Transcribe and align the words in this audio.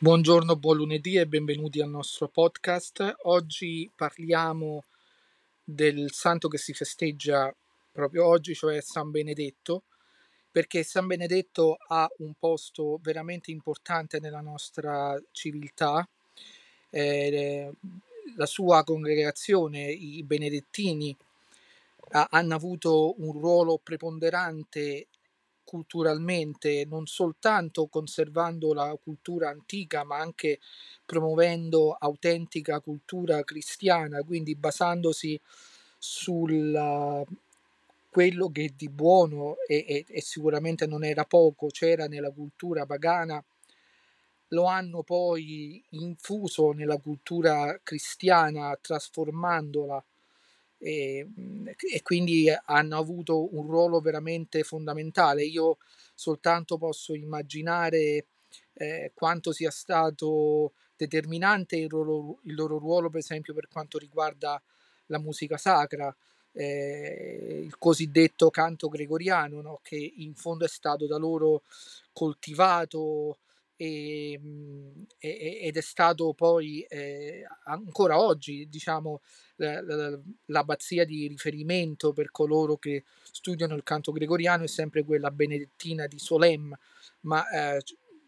Buongiorno, 0.00 0.54
buon 0.54 0.76
lunedì 0.76 1.16
e 1.16 1.26
benvenuti 1.26 1.80
al 1.80 1.88
nostro 1.88 2.28
podcast. 2.28 3.16
Oggi 3.22 3.90
parliamo 3.96 4.84
del 5.64 6.12
santo 6.12 6.46
che 6.46 6.56
si 6.56 6.72
festeggia 6.72 7.52
proprio 7.90 8.24
oggi, 8.24 8.54
cioè 8.54 8.80
San 8.80 9.10
Benedetto, 9.10 9.82
perché 10.52 10.84
San 10.84 11.08
Benedetto 11.08 11.78
ha 11.88 12.08
un 12.18 12.32
posto 12.38 13.00
veramente 13.02 13.50
importante 13.50 14.20
nella 14.20 14.40
nostra 14.40 15.20
civiltà. 15.32 16.08
Eh, 16.90 17.72
la 18.36 18.46
sua 18.46 18.84
congregazione, 18.84 19.90
i 19.90 20.22
benedettini, 20.22 21.16
hanno 22.10 22.54
avuto 22.54 23.20
un 23.20 23.32
ruolo 23.32 23.80
preponderante 23.82 25.08
culturalmente, 25.68 26.86
non 26.86 27.04
soltanto 27.04 27.88
conservando 27.88 28.72
la 28.72 28.96
cultura 29.02 29.50
antica, 29.50 30.02
ma 30.02 30.16
anche 30.16 30.60
promuovendo 31.04 31.92
autentica 31.92 32.80
cultura 32.80 33.44
cristiana, 33.44 34.22
quindi 34.22 34.54
basandosi 34.54 35.38
su 35.98 36.46
quello 38.10 38.50
che 38.50 38.72
di 38.74 38.88
buono 38.88 39.56
e, 39.66 39.84
e, 39.86 40.04
e 40.08 40.22
sicuramente 40.22 40.86
non 40.86 41.04
era 41.04 41.26
poco 41.26 41.66
c'era 41.66 42.06
nella 42.06 42.30
cultura 42.30 42.86
pagana, 42.86 43.44
lo 44.52 44.64
hanno 44.64 45.02
poi 45.02 45.84
infuso 45.90 46.72
nella 46.72 46.96
cultura 46.96 47.78
cristiana, 47.82 48.74
trasformandola 48.80 50.02
e, 50.78 51.18
ehm, 51.18 51.72
e, 51.76 52.02
quindi 52.02 52.46
hanno 52.66 52.98
avuto 52.98 53.54
un 53.54 53.66
ruolo 53.66 54.00
veramente 54.00 54.62
fondamentale. 54.62 55.44
Io 55.44 55.78
soltanto 56.14 56.78
posso 56.78 57.14
immaginare 57.14 58.26
eh, 58.74 59.12
quanto 59.14 59.52
sia 59.52 59.70
stato 59.70 60.72
determinante 60.96 61.76
il 61.76 61.88
loro, 61.90 62.38
il 62.42 62.54
loro, 62.54 62.78
ruolo, 62.78 63.10
per 63.10 63.20
esempio, 63.20 63.54
per 63.54 63.68
quanto 63.68 63.98
riguarda 63.98 64.60
la 65.06 65.18
musica 65.18 65.56
sacra, 65.56 66.14
eh, 66.52 67.60
il 67.64 67.78
cosiddetto 67.78 68.50
canto 68.50 68.88
gregoriano, 68.88 69.60
no? 69.60 69.80
che 69.82 70.14
in 70.16 70.34
fondo 70.34 70.64
è 70.64 70.68
stato 70.68 71.06
da 71.06 71.16
loro 71.16 71.62
coltivato 72.12 73.38
e, 73.80 74.40
e, 75.18 75.58
ed 75.62 75.76
è 75.76 75.80
stato 75.80 76.34
poi 76.34 76.80
eh, 76.88 77.46
ancora 77.64 78.20
oggi, 78.20 78.68
diciamo, 78.68 79.20
l'abbazia 80.46 81.04
di 81.04 81.28
riferimento 81.28 82.12
per 82.12 82.30
coloro 82.30 82.76
che 82.76 83.04
studiano 83.22 83.74
il 83.74 83.82
canto 83.84 84.12
gregoriano 84.12 84.64
è 84.64 84.68
sempre 84.68 85.04
quella 85.04 85.30
benedettina 85.30 86.06
di 86.06 86.18
Solem, 86.18 86.76
ma 87.20 87.48
eh, 87.50 87.82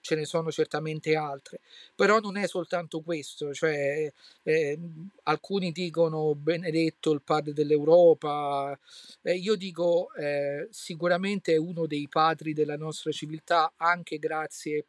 ce 0.00 0.14
ne 0.14 0.24
sono 0.24 0.52
certamente 0.52 1.16
altre. 1.16 1.60
Però 1.94 2.20
non 2.20 2.36
è 2.36 2.46
soltanto 2.46 3.00
questo, 3.00 3.52
cioè 3.52 4.12
eh, 4.42 4.78
alcuni 5.24 5.72
dicono 5.72 6.34
benedetto 6.36 7.10
il 7.12 7.22
padre 7.22 7.52
dell'Europa, 7.52 8.78
eh, 9.22 9.34
io 9.34 9.56
dico 9.56 10.12
eh, 10.14 10.68
sicuramente 10.70 11.54
è 11.54 11.56
uno 11.56 11.86
dei 11.86 12.08
padri 12.08 12.52
della 12.52 12.76
nostra 12.76 13.10
civiltà 13.10 13.72
anche 13.76 14.18
grazie 14.18 14.86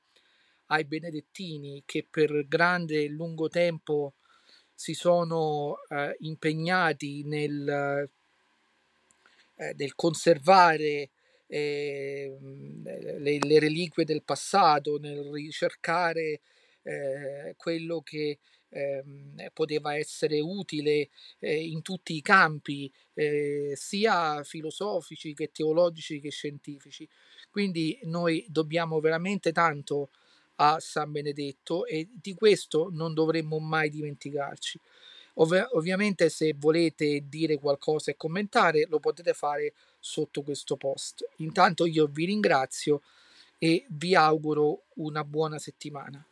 ai 0.67 0.86
benedettini 0.86 1.83
che 1.86 2.06
per 2.09 2.47
grande 2.47 3.03
e 3.03 3.08
lungo 3.08 3.50
tempo 3.50 4.14
si 4.73 4.94
sono 4.94 5.78
eh, 5.89 6.16
impegnati 6.20 7.23
nel, 7.23 8.09
eh, 9.55 9.73
nel 9.75 9.95
conservare 9.95 11.09
eh, 11.47 12.38
le, 12.42 13.38
le, 13.39 13.59
reliquie 13.59 14.05
del 14.05 14.23
passato, 14.23 14.97
nel 14.97 15.30
ricercare 15.31 16.42
eh, 16.81 17.53
quello 17.55 18.02
che 18.02 18.39
ehm, 18.70 19.50
poteva 19.53 19.95
essere 19.95 20.39
utile 20.39 21.09
eh, 21.39 21.64
in 21.64 21.81
tutti 21.81 22.16
i 22.16 22.22
campi, 22.22 22.92
eh, 23.14 23.73
sia 23.76 24.43
filosofici 24.43 25.33
che 25.33 25.52
teologici 25.52 26.20
che 26.20 26.32
scientifici. 26.32 27.08
Quindi 27.49 27.99
noi 28.04 28.43
dobbiamo 28.49 28.99
veramente 28.99 29.52
tanto 29.52 30.09
a 30.55 30.80
San 30.80 31.11
Benedetto 31.11 31.86
e 31.86 32.08
di 32.11 32.33
questo 32.33 32.89
non 32.91 33.14
dovremmo 33.14 33.59
mai 33.59 33.89
dimenticarci. 33.89 34.80
Ov- 35.36 35.69
ovviamente 35.71 36.30
se 36.30 36.53
volete 36.55 37.23
dire 37.27 37.58
qualcosa 37.58 38.11
e 38.11 38.15
commentare 38.15 38.86
lo 38.87 38.99
potete 38.99 39.33
fare 39.33 39.73
sotto 39.99 40.43
questo 40.43 40.75
post. 40.75 41.27
Intanto 41.37 41.86
io 41.86 42.08
vi 42.08 42.25
ringrazio 42.25 43.02
e 43.58 43.86
vi 43.89 44.15
auguro 44.15 44.83
una 44.95 45.23
buona 45.23 45.58
settimana. 45.58 46.23